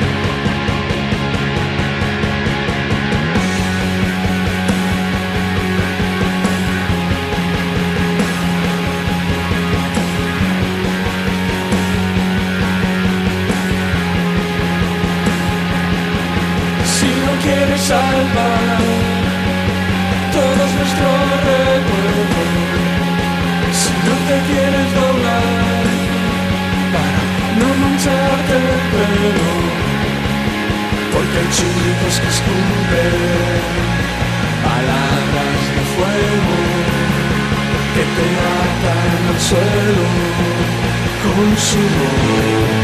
Salvar 18.28 18.80
todos 20.32 20.70
nuestros 20.78 21.20
recuerdos, 21.48 22.50
si 23.72 23.92
no 24.06 24.14
te 24.28 24.36
quieres 24.48 24.88
doblar 24.94 25.86
para 26.94 27.22
no 27.58 27.68
mancharte 27.82 28.54
el 28.56 28.80
pelo, 28.92 29.48
porque 31.12 31.36
hay 31.38 31.48
chicos 31.58 32.14
que 32.20 32.28
escupen 32.28 33.60
palabras 34.62 35.60
de 35.74 35.82
fuego 35.94 36.58
que 37.94 38.04
te 38.16 38.26
matan 38.38 39.18
al 39.28 39.40
suelo 39.40 40.06
con 41.22 41.48
su 41.56 41.82
voz. 41.96 42.78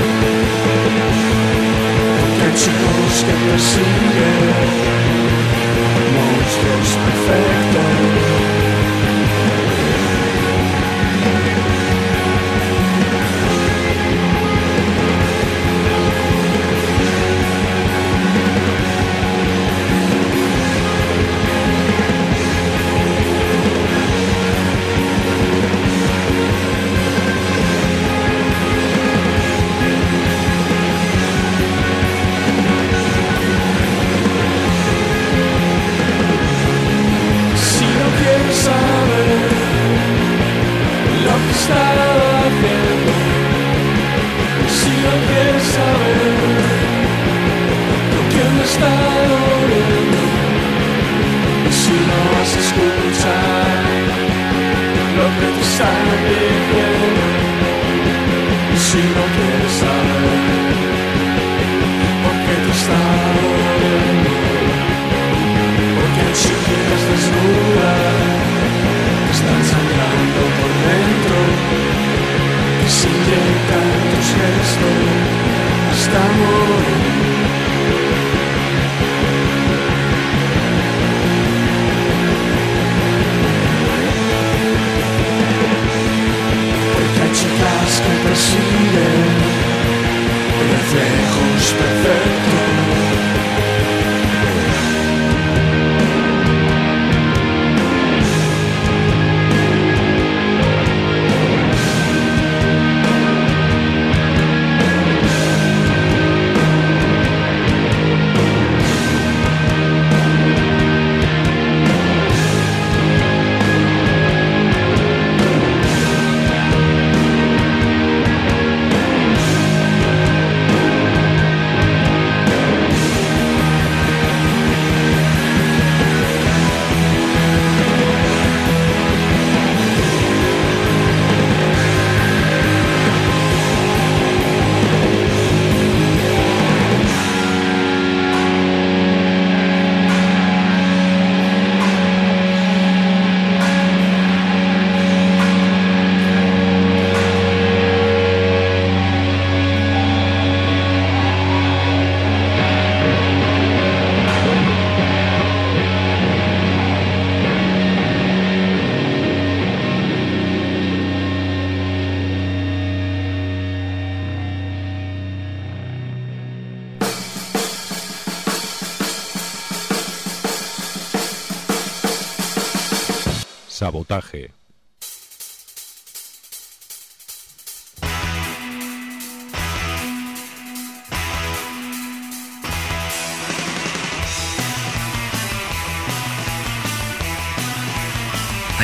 Porque 2.21 2.43
hay 2.45 2.55
chicos 2.55 3.13
que 3.27 3.35
persiguen 3.51 5.34
monsters 6.15 6.97
perfectos 7.05 8.54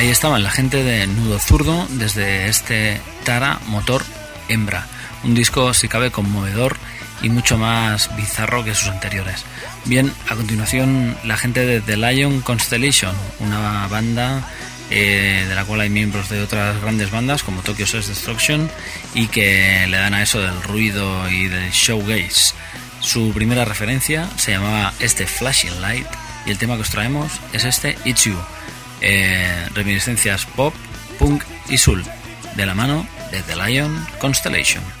Ahí 0.01 0.09
estaban 0.09 0.43
la 0.43 0.49
gente 0.49 0.83
de 0.83 1.05
Nudo 1.05 1.39
Zurdo 1.39 1.85
desde 1.91 2.47
este 2.47 2.99
Tara 3.23 3.59
Motor 3.67 4.03
Hembra, 4.49 4.87
un 5.23 5.35
disco 5.35 5.75
si 5.75 5.87
cabe 5.87 6.09
conmovedor 6.09 6.75
y 7.21 7.29
mucho 7.29 7.57
más 7.59 8.15
bizarro 8.15 8.63
que 8.63 8.73
sus 8.73 8.87
anteriores. 8.87 9.45
Bien, 9.85 10.11
a 10.27 10.35
continuación 10.35 11.15
la 11.23 11.37
gente 11.37 11.67
de 11.67 11.81
The 11.81 11.97
Lion 11.97 12.41
Constellation, 12.41 13.15
una 13.41 13.87
banda 13.89 14.43
eh, 14.91 15.45
de 15.47 15.55
la 15.55 15.63
cual 15.63 15.81
hay 15.81 15.89
miembros 15.89 16.29
de 16.29 16.41
otras 16.41 16.81
grandes 16.81 17.11
bandas 17.11 17.43
como 17.43 17.61
Tokyo 17.61 17.87
Sex 17.87 18.07
Destruction 18.07 18.69
y 19.13 19.27
que 19.27 19.87
le 19.87 19.97
dan 19.97 20.13
a 20.13 20.21
eso 20.21 20.41
del 20.41 20.61
ruido 20.63 21.29
y 21.29 21.47
del 21.47 21.71
showgaze. 21.71 22.53
Su 22.99 23.31
primera 23.33 23.65
referencia 23.65 24.29
se 24.37 24.51
llamaba 24.51 24.93
este 24.99 25.25
Flashing 25.25 25.81
Light 25.81 26.07
y 26.45 26.51
el 26.51 26.57
tema 26.57 26.75
que 26.75 26.81
os 26.81 26.89
traemos 26.89 27.31
es 27.53 27.63
este 27.63 27.97
It's 28.05 28.25
You, 28.25 28.37
eh, 29.01 29.67
reminiscencias 29.73 30.45
pop, 30.45 30.73
punk 31.17 31.43
y 31.69 31.77
soul, 31.77 32.03
de 32.55 32.65
la 32.65 32.75
mano 32.75 33.07
de 33.31 33.41
The 33.43 33.55
Lion 33.55 34.05
Constellation. 34.19 35.00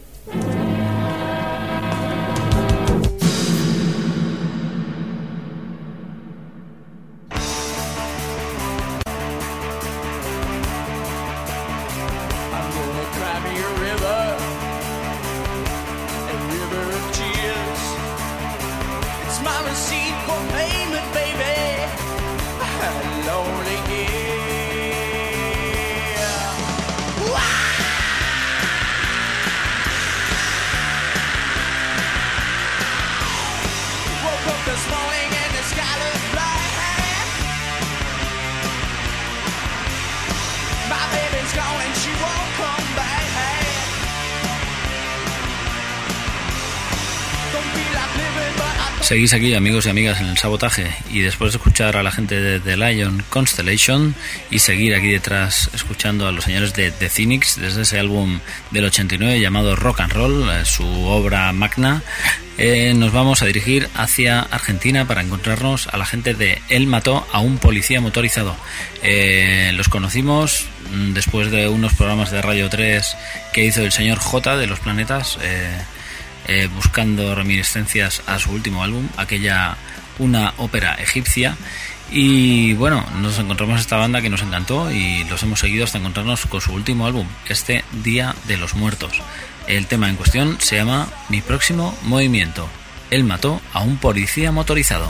Seguís 49.11 49.33
aquí, 49.33 49.53
amigos 49.55 49.85
y 49.85 49.89
amigas, 49.89 50.21
en 50.21 50.27
el 50.27 50.37
sabotaje. 50.37 50.87
Y 51.11 51.19
después 51.19 51.51
de 51.51 51.57
escuchar 51.57 51.97
a 51.97 52.01
la 52.01 52.13
gente 52.13 52.39
de 52.39 52.61
The 52.61 52.77
Lion 52.77 53.21
Constellation 53.27 54.15
y 54.49 54.59
seguir 54.59 54.95
aquí 54.95 55.09
detrás 55.09 55.69
escuchando 55.73 56.29
a 56.29 56.31
los 56.31 56.45
señores 56.45 56.73
de 56.75 56.91
The 56.91 57.09
Cynics 57.09 57.59
desde 57.59 57.81
ese 57.81 57.99
álbum 57.99 58.39
del 58.71 58.85
89 58.85 59.41
llamado 59.41 59.75
Rock 59.75 59.99
and 59.99 60.13
Roll, 60.13 60.49
eh, 60.49 60.63
su 60.63 60.85
obra 60.85 61.51
magna, 61.51 62.01
eh, 62.57 62.93
nos 62.95 63.11
vamos 63.11 63.41
a 63.41 63.47
dirigir 63.47 63.89
hacia 63.95 64.43
Argentina 64.43 65.05
para 65.05 65.19
encontrarnos 65.19 65.87
a 65.87 65.97
la 65.97 66.05
gente 66.05 66.33
de 66.33 66.61
Él 66.69 66.87
mató 66.87 67.27
a 67.33 67.41
un 67.41 67.57
policía 67.57 67.99
motorizado. 67.99 68.55
Eh, 69.03 69.73
los 69.75 69.89
conocimos 69.89 70.67
mm, 70.89 71.11
después 71.11 71.51
de 71.51 71.67
unos 71.67 71.95
programas 71.95 72.31
de 72.31 72.41
Radio 72.41 72.69
3 72.69 73.17
que 73.51 73.65
hizo 73.65 73.81
el 73.81 73.91
señor 73.91 74.19
J 74.19 74.55
de 74.55 74.67
los 74.67 74.79
planetas. 74.79 75.37
Eh, 76.47 76.67
buscando 76.75 77.35
reminiscencias 77.35 78.21
a 78.27 78.39
su 78.39 78.51
último 78.51 78.83
álbum, 78.83 79.07
aquella 79.17 79.77
una 80.19 80.53
ópera 80.57 80.95
egipcia. 80.95 81.55
Y 82.11 82.73
bueno, 82.73 83.05
nos 83.21 83.39
encontramos 83.39 83.79
esta 83.79 83.95
banda 83.97 84.21
que 84.21 84.29
nos 84.29 84.41
encantó 84.41 84.91
y 84.91 85.23
los 85.25 85.41
hemos 85.43 85.59
seguido 85.59 85.85
hasta 85.85 85.97
encontrarnos 85.97 86.45
con 86.45 86.59
su 86.59 86.73
último 86.73 87.05
álbum, 87.05 87.25
este 87.47 87.85
Día 88.03 88.35
de 88.47 88.57
los 88.57 88.75
Muertos. 88.75 89.21
El 89.67 89.87
tema 89.87 90.09
en 90.09 90.17
cuestión 90.17 90.57
se 90.59 90.75
llama 90.75 91.07
Mi 91.29 91.41
próximo 91.41 91.97
movimiento. 92.03 92.67
Él 93.09 93.23
mató 93.23 93.61
a 93.73 93.81
un 93.81 93.97
policía 93.97 94.51
motorizado. 94.51 95.09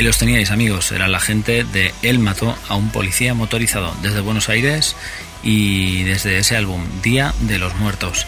Ahí 0.00 0.06
los 0.06 0.16
teníais 0.16 0.50
amigos, 0.50 0.92
era 0.92 1.08
la 1.08 1.20
gente 1.20 1.62
de 1.62 1.92
Él 2.00 2.20
mató 2.20 2.56
a 2.70 2.74
un 2.74 2.88
policía 2.88 3.34
motorizado 3.34 3.94
desde 4.00 4.20
Buenos 4.20 4.48
Aires 4.48 4.96
y 5.42 6.04
desde 6.04 6.38
ese 6.38 6.56
álbum 6.56 6.82
Día 7.02 7.34
de 7.40 7.58
los 7.58 7.74
Muertos. 7.74 8.26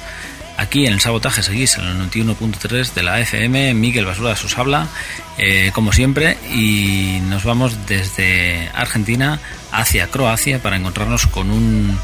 Aquí 0.59 0.87
en 0.87 0.93
el 0.93 1.01
sabotaje 1.01 1.43
seguís 1.43 1.79
en 1.79 1.85
el 1.85 2.11
91.3 2.11 2.93
de 2.93 3.03
la 3.03 3.20
FM, 3.20 3.73
Miguel 3.73 4.05
Basura 4.05 4.33
os 4.33 4.59
habla, 4.59 4.87
eh, 5.39 5.70
como 5.73 5.93
siempre, 5.93 6.37
y 6.55 7.20
nos 7.31 7.45
vamos 7.45 7.87
desde 7.87 8.68
Argentina 8.75 9.41
hacia 9.73 10.09
Croacia 10.09 10.59
para 10.62 10.77
encontrarnos 10.77 11.27
con 11.27 11.51
un 11.51 11.99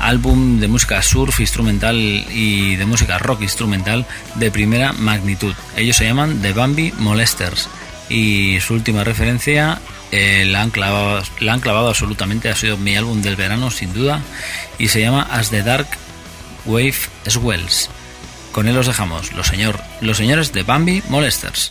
álbum 0.00 0.58
de 0.58 0.66
música 0.66 1.00
surf 1.02 1.38
instrumental 1.38 1.96
y 1.96 2.74
de 2.74 2.84
música 2.84 3.18
rock 3.18 3.42
instrumental 3.42 4.06
de 4.34 4.50
primera 4.50 4.92
magnitud. 4.92 5.54
Ellos 5.76 5.94
se 5.94 6.04
llaman 6.04 6.42
The 6.42 6.52
Bambi 6.52 6.92
Molesters 6.98 7.68
y 8.08 8.60
su 8.60 8.74
última 8.74 9.04
referencia 9.04 9.80
eh, 10.12 10.44
la, 10.46 10.62
han 10.62 10.70
clavado, 10.70 11.22
la 11.40 11.54
han 11.54 11.60
clavado 11.60 11.88
absolutamente, 11.88 12.50
ha 12.50 12.56
sido 12.56 12.76
mi 12.76 12.96
álbum 12.96 13.22
del 13.22 13.36
verano 13.36 13.70
sin 13.70 13.92
duda 13.92 14.20
y 14.78 14.88
se 14.88 15.00
llama 15.00 15.26
As 15.30 15.50
the 15.50 15.62
Dark 15.62 15.88
Wave 16.66 16.94
Swells. 17.26 17.90
Con 18.52 18.68
él 18.68 18.76
os 18.76 18.86
dejamos, 18.86 19.32
los, 19.32 19.46
señor, 19.46 19.80
los 20.00 20.16
señores 20.16 20.52
de 20.52 20.62
Bambi 20.62 21.02
Molesters. 21.08 21.70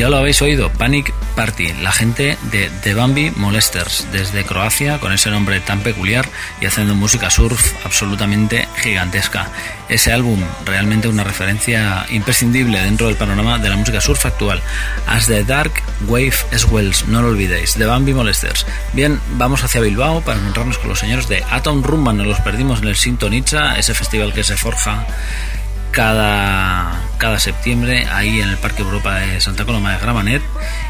Ya 0.00 0.08
lo 0.08 0.16
habéis 0.16 0.40
oído, 0.40 0.70
Panic 0.70 1.12
Party, 1.36 1.74
la 1.82 1.92
gente 1.92 2.38
de 2.50 2.70
The 2.82 2.94
Bambi 2.94 3.32
Molesters, 3.32 4.06
desde 4.10 4.46
Croacia, 4.46 4.98
con 4.98 5.12
ese 5.12 5.30
nombre 5.30 5.60
tan 5.60 5.80
peculiar 5.80 6.26
y 6.58 6.64
haciendo 6.64 6.94
música 6.94 7.28
surf 7.28 7.74
absolutamente 7.84 8.66
gigantesca. 8.78 9.48
Ese 9.90 10.10
álbum, 10.10 10.40
realmente 10.64 11.06
una 11.06 11.22
referencia 11.22 12.06
imprescindible 12.08 12.80
dentro 12.80 13.08
del 13.08 13.16
panorama 13.16 13.58
de 13.58 13.68
la 13.68 13.76
música 13.76 14.00
surf 14.00 14.24
actual. 14.24 14.62
As 15.06 15.26
the 15.26 15.44
Dark 15.44 15.82
Wave 16.08 16.32
Swells, 16.56 17.06
no 17.06 17.20
lo 17.20 17.28
olvidéis, 17.28 17.74
The 17.74 17.84
Bambi 17.84 18.14
Molesters. 18.14 18.64
Bien, 18.94 19.20
vamos 19.32 19.62
hacia 19.64 19.82
Bilbao 19.82 20.22
para 20.22 20.40
encontrarnos 20.40 20.78
con 20.78 20.88
los 20.88 20.98
señores 20.98 21.28
de 21.28 21.44
Atom 21.50 21.82
Rumba, 21.82 22.14
nos 22.14 22.26
los 22.26 22.40
perdimos 22.40 22.80
en 22.80 22.88
el 22.88 22.96
Sintonitza, 22.96 23.78
ese 23.78 23.92
festival 23.92 24.32
que 24.32 24.44
se 24.44 24.56
forja 24.56 25.06
cada, 25.90 27.02
cada 27.20 27.38
septiembre 27.38 28.06
ahí 28.10 28.40
en 28.40 28.48
el 28.48 28.56
Parque 28.56 28.80
Europa 28.80 29.16
de 29.16 29.42
Santa 29.42 29.66
Coloma 29.66 29.92
de 29.92 29.98
Gramanet 29.98 30.42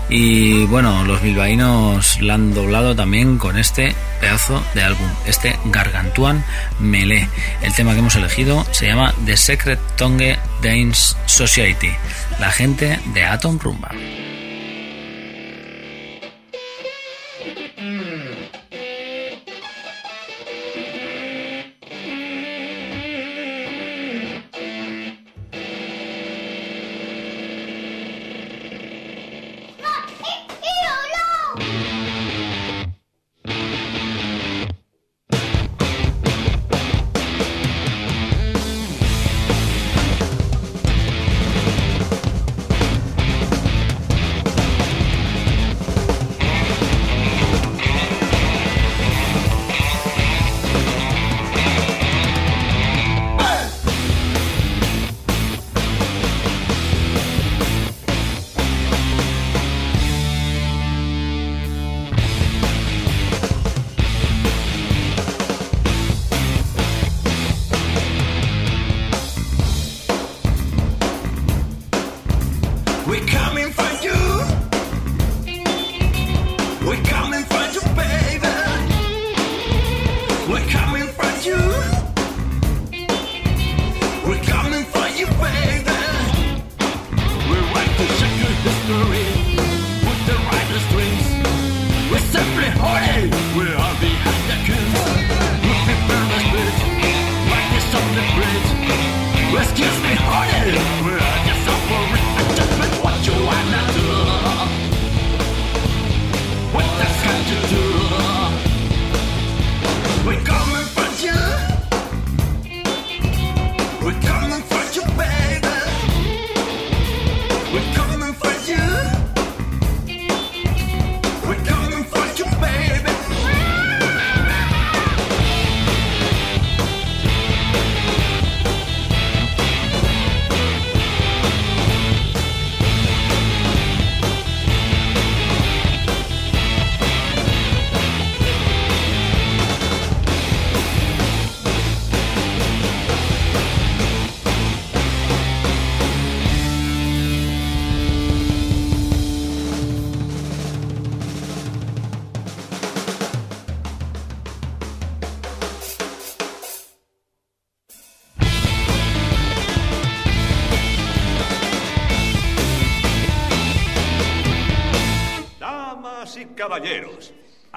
y 0.09 0.65
bueno, 0.67 1.05
los 1.05 1.21
bilbaínos 1.21 2.23
la 2.23 2.35
han 2.35 2.55
doblado 2.55 2.95
también 2.95 3.37
con 3.37 3.59
este 3.59 3.97
pedazo 4.21 4.65
de 4.73 4.85
álbum, 4.85 5.09
este 5.27 5.59
Gargantuan 5.67 6.45
Melee. 6.79 7.29
El 7.63 7.75
tema 7.75 7.95
que 7.95 7.99
hemos 7.99 8.15
elegido 8.15 8.65
se 8.71 8.87
llama 8.87 9.13
The 9.27 9.37
Secret 9.37 9.81
Tongue 9.97 10.39
Dance 10.63 11.17
Society, 11.27 11.91
la 12.39 12.53
gente 12.53 13.01
de 13.13 13.25
Atom 13.25 13.59
Rumba. 13.59 13.91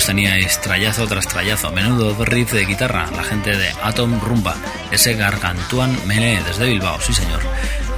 Ahí 0.00 0.06
los 0.06 0.06
teníais, 0.06 0.60
trayazo 0.62 1.06
tras 1.06 1.28
trayazo, 1.28 1.70
menudo 1.72 2.16
riff 2.24 2.52
de 2.52 2.64
guitarra, 2.64 3.10
la 3.14 3.22
gente 3.22 3.54
de 3.54 3.68
Atom 3.82 4.18
Rumba, 4.18 4.56
ese 4.90 5.12
gargantuan 5.12 5.94
melee 6.06 6.42
desde 6.42 6.64
Bilbao, 6.64 6.98
sí 7.02 7.12
señor. 7.12 7.40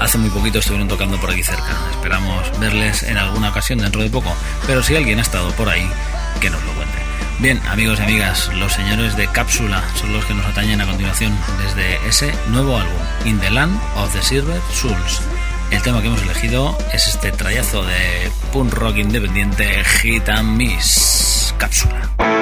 Hace 0.01 0.19
muy 0.19 0.29
poquito 0.31 0.59
estuvieron 0.59 0.89
tocando 0.89 1.17
por 1.21 1.31
aquí 1.31 1.45
cerca, 1.45 1.77
esperamos 1.93 2.59
verles 2.59 3.05
en 3.05 3.19
alguna 3.19 3.51
ocasión 3.51 3.79
dentro 3.79 4.03
de 4.03 4.11
poco, 4.11 4.35
pero 4.67 4.83
si 4.83 4.97
alguien 4.97 5.21
ha 5.21 5.23
estado 5.23 5.53
por 5.53 5.69
ahí, 5.69 5.89
que 6.41 6.51
nos 6.51 6.61
lo 6.65 6.73
cuente. 6.73 6.99
Bien, 7.39 7.63
amigos 7.69 8.01
y 8.01 8.03
amigas, 8.03 8.49
los 8.57 8.73
señores 8.73 9.17
de 9.17 9.29
Cápsula 9.29 9.81
son 9.95 10.13
los 10.13 10.25
que 10.25 10.35
nos 10.35 10.47
atañen 10.47 10.81
a 10.81 10.87
continuación 10.87 11.39
desde 11.63 12.05
ese 12.09 12.35
nuevo 12.49 12.79
álbum, 12.79 12.99
In 13.27 13.39
the 13.39 13.51
Land 13.51 13.81
of 13.95 14.13
the 14.13 14.23
Silver 14.23 14.61
Souls. 14.73 15.23
El 15.71 15.81
tema 15.83 16.01
que 16.01 16.09
hemos 16.09 16.23
elegido 16.23 16.77
es 16.93 17.07
este 17.07 17.31
trayazo 17.31 17.85
de 17.85 18.33
punk 18.53 18.75
rock 18.75 18.97
independiente 18.97 19.85
Hit 19.85 20.29
and 20.29 20.57
Miss 20.57 21.42
Cápsula. 21.59 22.42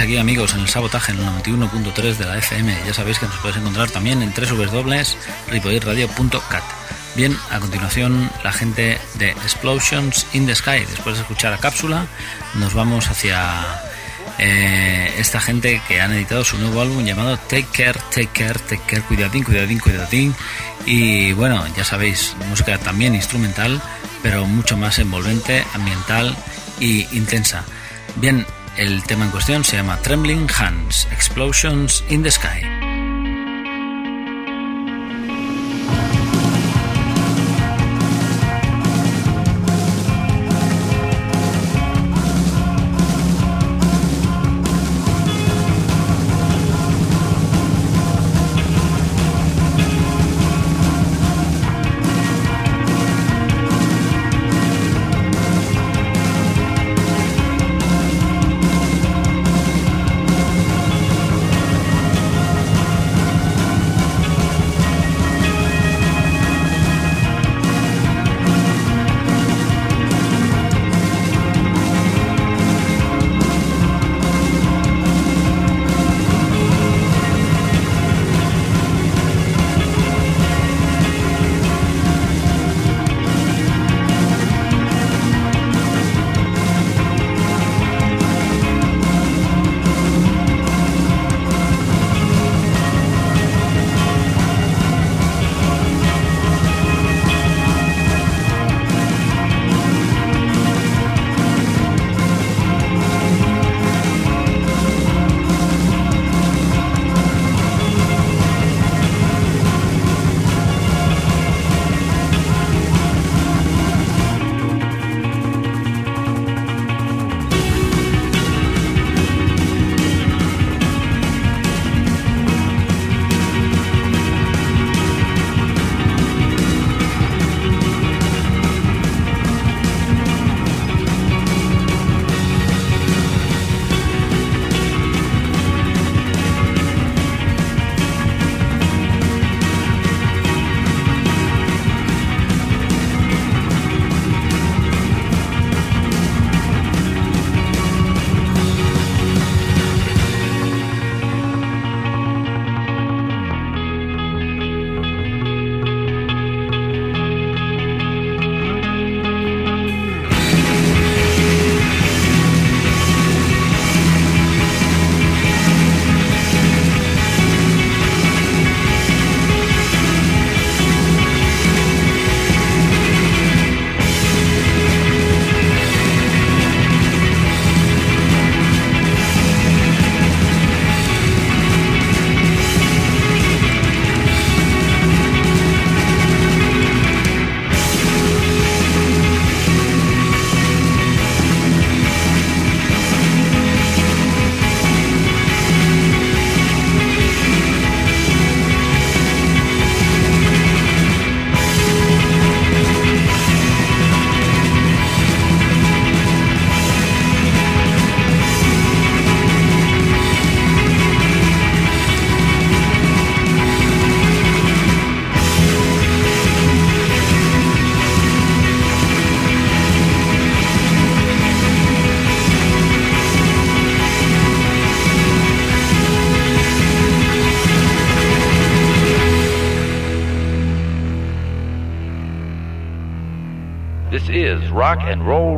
Aquí 0.00 0.16
amigos 0.18 0.54
en 0.54 0.60
el 0.60 0.68
sabotaje 0.68 1.12
en 1.12 1.20
el 1.20 1.26
91.3 1.26 2.16
de 2.16 2.24
la 2.26 2.36
FM. 2.38 2.76
Ya 2.84 2.92
sabéis 2.92 3.18
que 3.18 3.26
nos 3.26 3.36
podéis 3.36 3.58
encontrar 3.58 3.90
también 3.90 4.22
en 4.22 4.34
www.ripodirradio.cat. 4.34 6.64
Bien, 7.14 7.38
a 7.50 7.60
continuación 7.60 8.30
la 8.42 8.52
gente 8.52 8.98
de 9.14 9.30
Explosions 9.30 10.26
in 10.32 10.46
the 10.46 10.54
Sky. 10.54 10.84
Después 10.90 11.16
de 11.16 11.22
escuchar 11.22 11.54
a 11.54 11.58
Cápsula, 11.58 12.06
nos 12.54 12.74
vamos 12.74 13.08
hacia 13.08 13.64
eh, 14.38 15.14
esta 15.16 15.40
gente 15.40 15.80
que 15.86 16.00
han 16.00 16.12
editado 16.12 16.42
su 16.44 16.58
nuevo 16.58 16.82
álbum 16.82 17.04
llamado 17.04 17.36
Take 17.36 17.68
Care, 17.72 18.00
Take 18.10 18.30
Care, 18.34 18.58
Take 18.58 18.82
Care, 18.86 19.02
cuidadín, 19.02 19.44
cuidadín, 19.44 19.78
cuidadín. 19.78 20.34
Y 20.86 21.32
bueno, 21.32 21.64
ya 21.76 21.84
sabéis, 21.84 22.34
música 22.48 22.76
también 22.78 23.14
instrumental, 23.14 23.80
pero 24.22 24.44
mucho 24.44 24.76
más 24.76 24.98
envolvente, 24.98 25.64
ambiental 25.72 26.36
y 26.80 27.06
intensa. 27.16 27.64
Bien, 28.16 28.44
el 28.76 29.02
tema 29.04 29.24
en 29.24 29.30
cuestión 29.30 29.64
se 29.64 29.76
llama 29.76 29.98
Trembling 29.98 30.48
Hands, 30.50 31.08
Explosions 31.12 32.04
in 32.08 32.22
the 32.22 32.30
Sky. 32.30 32.73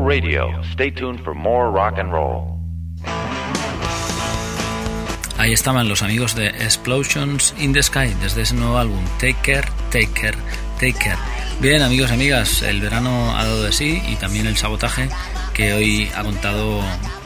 Radio. 0.07 0.63
Stay 0.73 0.93
tuned 0.93 1.19
for 1.25 1.35
more 1.35 1.69
rock 1.69 1.99
and 1.99 2.13
roll. 2.13 2.45
Ahí 5.37 5.53
estaban 5.53 5.89
los 5.89 6.01
amigos 6.03 6.37
de 6.37 6.47
Explosions 6.47 7.53
in 7.59 7.73
the 7.73 7.83
Sky 7.83 8.15
desde 8.23 8.43
ese 8.43 8.55
nuevo 8.55 8.79
álbum 8.79 9.05
Take 9.19 9.37
Care, 9.43 9.67
Take 9.91 10.13
Care, 10.15 10.39
Take 10.79 10.93
Care. 10.93 11.19
Bien, 11.61 11.83
amigos 11.83 12.13
amigas, 12.13 12.63
el 12.63 12.81
verano 12.81 13.37
ha 13.37 13.45
dado 13.45 13.65
de 13.65 13.73
sí 13.73 14.01
y 14.09 14.15
también 14.15 14.47
el 14.47 14.57
sabotaje 14.57 15.09
que 15.55 15.73
hoy 15.73 16.09
ha 16.15 16.23
contado 16.23 16.81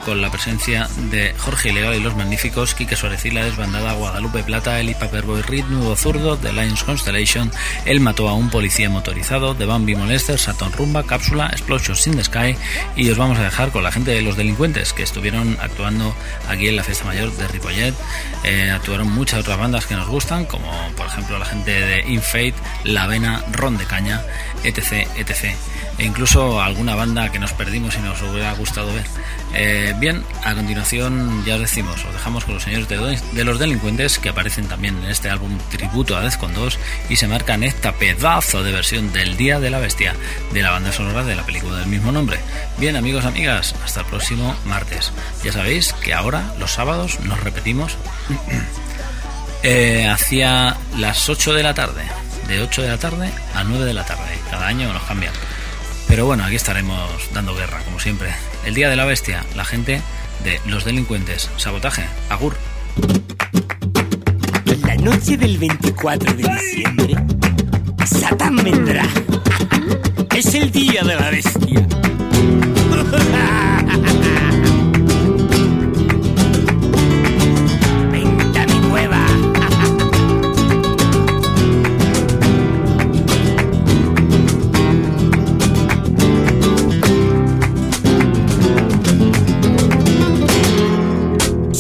con 0.05 0.21
la 0.21 0.31
presencia 0.31 0.89
de 1.11 1.35
Jorge 1.39 1.71
Ilegal 1.71 1.95
y 1.95 2.01
los 2.01 2.17
Magníficos, 2.17 2.75
Quique 2.75 2.97
Suárez 2.97 3.25
y 3.25 3.31
la 3.31 3.45
desbandada 3.45 3.93
Guadalupe 3.93 4.43
Plata, 4.43 4.81
Eli 4.81 4.95
Paperboy 4.95 5.43
Reed, 5.43 5.65
Nudo 5.67 5.97
Zurdo, 5.97 6.37
The 6.37 6.53
Lions 6.53 6.85
Constellation, 6.85 7.51
Él 7.85 8.01
mató 8.01 8.29
a 8.29 8.35
un 8.35 8.51
policía 8.51 8.91
motorizado, 8.91 9.55
The 9.55 9.67
Bambi 9.67 9.95
Molester, 9.95 10.39
Saturn 10.39 10.73
Rumba, 10.73 11.05
Cápsula, 11.05 11.49
Explosions 11.53 12.07
in 12.07 12.17
the 12.17 12.25
Sky 12.25 12.57
y 12.97 13.11
os 13.11 13.19
vamos 13.19 13.39
a 13.39 13.43
dejar 13.43 13.71
con 13.71 13.83
la 13.83 13.93
gente 13.93 14.11
de 14.11 14.23
los 14.23 14.37
delincuentes 14.37 14.93
que 14.93 15.03
estuvieron 15.03 15.57
actuando 15.61 16.15
aquí 16.49 16.69
en 16.69 16.77
la 16.77 16.83
fiesta 16.83 17.05
mayor 17.05 17.33
de 17.33 17.49
Ripollet. 17.49 17.95
Eh, 18.45 18.71
actuaron 18.71 19.11
muchas 19.11 19.41
otras 19.41 19.59
bandas 19.59 19.87
que 19.87 19.95
nos 19.95 20.09
gustan, 20.09 20.47
como 20.47 20.71
por 20.97 21.07
ejemplo 21.07 21.39
la 21.39 21.45
gente 21.45 21.71
de 21.71 22.01
Infate, 22.09 22.55
La 22.85 23.07
Vena, 23.07 23.45
Ron 23.53 23.77
de 23.79 23.85
Caña, 23.85 24.23
etc, 24.65 25.07
etc. 25.17 25.55
E 26.01 26.05
incluso 26.05 26.63
alguna 26.63 26.95
banda 26.95 27.31
que 27.31 27.39
nos 27.39 27.53
perdimos 27.53 27.95
y 27.97 27.99
nos 27.99 28.23
os 28.23 28.31
hubiera 28.31 28.55
gustado 28.55 28.91
ver. 28.95 29.05
Eh, 29.53 29.95
bien, 29.99 30.25
a 30.47 30.55
continuación 30.55 31.45
ya 31.45 31.57
os 31.57 31.61
decimos, 31.61 32.03
os 32.07 32.15
dejamos 32.15 32.47
con 32.47 32.55
los 32.55 32.63
señores 32.63 32.89
de, 32.89 33.45
los 33.45 33.59
delincuentes 33.59 34.19
que 34.19 34.31
aparecen 34.31 34.67
también 34.67 34.97
en 34.97 35.11
este 35.11 35.29
álbum 35.29 35.59
tributo 35.71 36.17
a 36.17 36.23
Defcon 36.23 36.55
2 36.55 36.79
y 37.11 37.17
se 37.17 37.29
marcan 37.29 37.65
esta 37.65 37.93
pedazo 37.93 38.63
de 38.63 38.73
versión 38.73 39.13
del 39.13 39.37
Día 39.37 39.61
de 39.61 39.69
la 39.69 39.79
Bestia 39.79 40.15
de 40.55 40.63
la 40.63 40.71
banda 40.71 40.91
sonora 40.91 41.23
de 41.23 41.37
la 41.37 41.45
película 41.45 41.77
del 41.77 41.89
mismo 41.89 42.13
nombre. 42.13 42.41
Bien, 42.79 42.97
amigos, 42.97 43.27
amigas, 43.27 43.75
hasta 43.85 44.01
el 44.01 44.07
próximo 44.07 44.57
martes. 44.65 45.13
Ya 45.45 45.53
sabéis 45.53 45.93
que 45.93 46.15
ahora, 46.15 46.55
los 46.59 46.71
sábados, 46.71 47.21
nos 47.21 47.41
repetimos 47.41 47.99
eh, 49.65 50.09
hacia 50.09 50.79
las 50.97 51.29
8 51.29 51.53
de 51.53 51.63
la 51.63 51.75
tarde. 51.75 52.05
De 52.49 52.63
8 52.63 52.81
de 52.81 52.89
la 52.89 52.97
tarde 52.97 53.31
a 53.55 53.65
9 53.65 53.85
de 53.85 53.93
la 53.93 54.07
tarde. 54.07 54.39
Cada 54.51 54.67
año 54.67 54.91
nos 54.95 55.03
cambian. 55.03 55.35
Pero 56.11 56.27
bueno, 56.27 56.45
aquí 56.45 56.57
estaremos 56.57 57.31
dando 57.33 57.55
guerra, 57.55 57.79
como 57.85 58.01
siempre. 58.01 58.31
El 58.67 58.75
Día 58.75 58.91
de 58.91 58.97
la 58.97 59.05
Bestia, 59.05 59.45
la 59.55 59.65
gente 59.65 60.03
de 60.43 60.61
los 60.67 60.85
delincuentes. 60.85 61.49
Sabotaje, 61.57 62.03
agur. 62.29 62.57
La 64.83 64.97
noche 64.97 65.37
del 65.37 65.57
24 65.57 66.35
de 66.35 66.43
diciembre, 66.53 67.15
Satán 68.05 68.57
vendrá. 68.57 69.07
Es 70.35 70.53
el 70.57 70.73
día 70.73 71.05
de 71.05 71.15
la 71.15 71.31
bestia. 71.31 71.87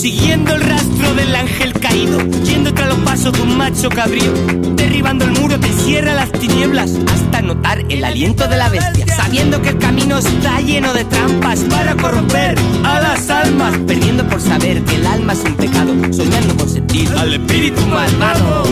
Siguiendo 0.00 0.54
el 0.54 0.62
rastro 0.62 1.12
del 1.12 1.34
ángel 1.34 1.74
caído, 1.74 2.20
yendo 2.42 2.72
tras 2.72 2.88
los 2.88 2.98
pasos 3.00 3.34
de 3.34 3.42
un 3.42 3.58
macho 3.58 3.90
cabrío, 3.90 4.32
derribando 4.74 5.26
el 5.26 5.32
muro 5.32 5.60
que 5.60 5.70
cierra 5.74 6.14
las 6.14 6.32
tinieblas 6.32 6.92
hasta 7.12 7.42
notar 7.42 7.84
el 7.86 8.02
aliento 8.02 8.48
de 8.48 8.56
la 8.56 8.70
bestia, 8.70 9.04
sabiendo 9.14 9.60
que 9.60 9.68
el 9.68 9.78
camino 9.78 10.16
está 10.16 10.58
lleno 10.62 10.94
de 10.94 11.04
trampas 11.04 11.60
para 11.64 11.94
corromper 11.96 12.58
a 12.82 12.98
las 13.02 13.28
almas, 13.28 13.76
perdiendo 13.86 14.26
por 14.26 14.40
saber 14.40 14.82
que 14.84 14.94
el 14.94 15.06
alma 15.06 15.34
es 15.34 15.44
un 15.44 15.54
pecado, 15.56 15.92
soñando 16.10 16.56
con 16.56 16.70
sentir 16.70 17.10
al 17.18 17.34
espíritu 17.34 17.82
malvado. 17.82 18.62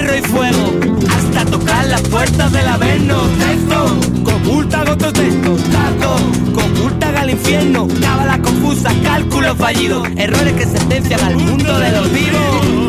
Hierro 0.00 0.16
y 0.16 0.22
fuego, 0.22 0.72
hasta 1.14 1.44
tocar 1.50 1.86
las 1.86 2.02
puertas 2.02 2.52
del 2.52 2.66
averno. 2.66 3.16
Texto, 3.38 4.00
conculta 4.24 4.82
otros 4.82 5.12
textos, 5.12 5.70
dato, 5.70 6.16
conculta 6.54 7.20
al 7.20 7.30
infierno, 7.30 7.86
cábala 8.00 8.40
confusa, 8.40 8.90
cálculo 9.02 9.54
fallido, 9.56 10.02
errores 10.16 10.54
que 10.54 10.66
sentencian 10.66 11.20
al 11.20 11.36
mundo 11.36 11.78
de 11.78 11.92
los 11.92 12.12
vivos. 12.12 12.79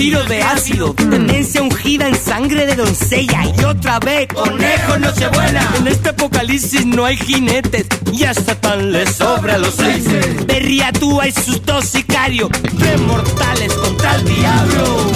Tiro 0.00 0.24
de 0.24 0.42
ácido, 0.42 0.94
tendencia 0.94 1.60
ungida 1.60 2.08
en 2.08 2.14
sangre 2.14 2.64
de 2.64 2.74
doncella 2.74 3.42
y 3.44 3.64
otra 3.64 3.98
vez 4.00 4.28
conejo 4.28 4.98
nochebuena. 4.98 5.74
En 5.76 5.88
este 5.88 6.08
apocalipsis 6.08 6.86
no 6.86 7.04
hay 7.04 7.18
jinetes 7.18 7.86
y 8.10 8.24
a 8.24 8.32
Satán 8.32 8.92
le 8.92 9.04
sobra 9.06 9.58
los 9.58 9.74
seis. 9.74 10.06
Berriatúa 10.46 11.28
y 11.28 11.32
sus 11.32 11.62
dos 11.66 11.84
sicarios, 11.84 12.48
tres 12.78 12.98
mortales 13.02 13.74
contra 13.74 14.14
el 14.14 14.24
diablo. 14.24 15.10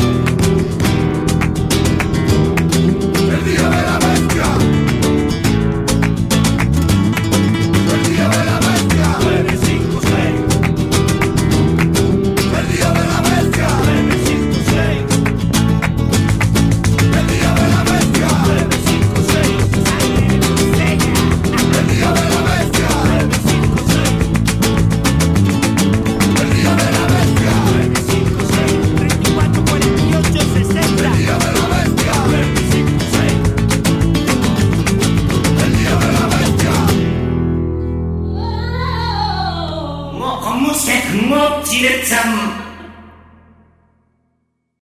El 3.32 3.44
día 3.46 3.68
de 3.70 3.82
la 3.82 3.98
bestia. 3.98 4.73